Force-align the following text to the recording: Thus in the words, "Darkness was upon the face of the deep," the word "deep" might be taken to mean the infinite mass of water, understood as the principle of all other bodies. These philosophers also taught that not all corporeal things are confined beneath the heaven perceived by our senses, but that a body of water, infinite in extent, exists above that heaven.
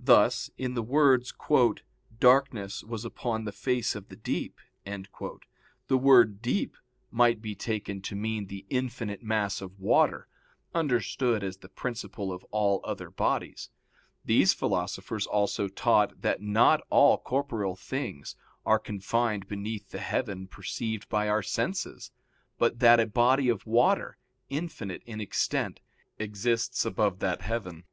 Thus 0.00 0.50
in 0.58 0.74
the 0.74 0.82
words, 0.82 1.32
"Darkness 2.18 2.82
was 2.82 3.04
upon 3.04 3.44
the 3.44 3.52
face 3.52 3.94
of 3.94 4.08
the 4.08 4.16
deep," 4.16 4.58
the 4.84 5.96
word 5.96 6.42
"deep" 6.42 6.76
might 7.12 7.40
be 7.40 7.54
taken 7.54 8.02
to 8.02 8.16
mean 8.16 8.48
the 8.48 8.66
infinite 8.70 9.22
mass 9.22 9.60
of 9.60 9.78
water, 9.78 10.26
understood 10.74 11.44
as 11.44 11.58
the 11.58 11.68
principle 11.68 12.32
of 12.32 12.42
all 12.50 12.80
other 12.82 13.08
bodies. 13.08 13.70
These 14.24 14.52
philosophers 14.52 15.28
also 15.28 15.68
taught 15.68 16.22
that 16.22 16.42
not 16.42 16.80
all 16.90 17.16
corporeal 17.16 17.76
things 17.76 18.34
are 18.66 18.80
confined 18.80 19.46
beneath 19.46 19.90
the 19.90 20.00
heaven 20.00 20.48
perceived 20.48 21.08
by 21.08 21.28
our 21.28 21.44
senses, 21.44 22.10
but 22.58 22.80
that 22.80 22.98
a 22.98 23.06
body 23.06 23.48
of 23.48 23.64
water, 23.64 24.18
infinite 24.50 25.04
in 25.06 25.20
extent, 25.20 25.78
exists 26.18 26.84
above 26.84 27.20
that 27.20 27.42
heaven. 27.42 27.84